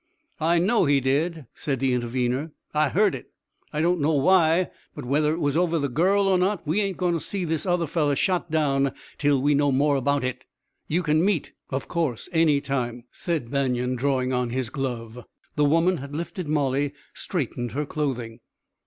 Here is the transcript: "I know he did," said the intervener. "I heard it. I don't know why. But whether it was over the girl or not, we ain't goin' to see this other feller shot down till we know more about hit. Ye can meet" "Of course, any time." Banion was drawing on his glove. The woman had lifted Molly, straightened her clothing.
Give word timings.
"I 0.39 0.57
know 0.57 0.85
he 0.85 0.99
did," 0.99 1.45
said 1.53 1.79
the 1.79 1.93
intervener. 1.93 2.53
"I 2.73 2.89
heard 2.89 3.13
it. 3.13 3.29
I 3.71 3.81
don't 3.81 4.01
know 4.01 4.13
why. 4.15 4.71
But 4.95 5.05
whether 5.05 5.31
it 5.31 5.39
was 5.39 5.55
over 5.55 5.77
the 5.77 5.89
girl 5.89 6.27
or 6.27 6.39
not, 6.39 6.65
we 6.65 6.81
ain't 6.81 6.97
goin' 6.97 7.13
to 7.13 7.19
see 7.21 7.45
this 7.45 7.67
other 7.67 7.85
feller 7.85 8.15
shot 8.15 8.49
down 8.49 8.93
till 9.19 9.39
we 9.39 9.53
know 9.53 9.71
more 9.71 9.95
about 9.97 10.23
hit. 10.23 10.43
Ye 10.87 11.03
can 11.03 11.23
meet" 11.23 11.53
"Of 11.69 11.87
course, 11.87 12.29
any 12.33 12.61
time." 12.61 13.03
Banion 13.27 13.91
was 13.91 13.99
drawing 13.99 14.33
on 14.33 14.49
his 14.49 14.71
glove. 14.71 15.23
The 15.55 15.65
woman 15.65 15.97
had 15.97 16.15
lifted 16.15 16.47
Molly, 16.47 16.93
straightened 17.13 17.73
her 17.73 17.85
clothing. 17.85 18.39